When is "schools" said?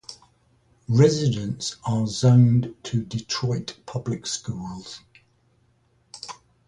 4.25-5.01